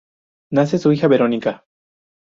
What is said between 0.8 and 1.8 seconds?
hija Verónica.